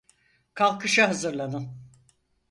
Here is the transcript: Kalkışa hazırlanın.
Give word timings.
Kalkışa 0.53 1.09
hazırlanın. 1.09 1.75